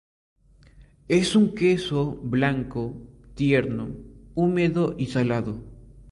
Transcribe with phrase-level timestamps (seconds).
[1.09, 2.95] Es un queso blanco,
[3.35, 3.89] tierno,
[4.33, 5.61] húmedo y salado.